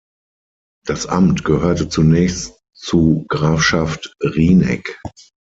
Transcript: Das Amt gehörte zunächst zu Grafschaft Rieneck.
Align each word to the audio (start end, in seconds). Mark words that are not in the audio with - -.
Das 0.83 1.05
Amt 1.05 1.45
gehörte 1.45 1.87
zunächst 1.87 2.59
zu 2.73 3.27
Grafschaft 3.29 4.15
Rieneck. 4.23 4.99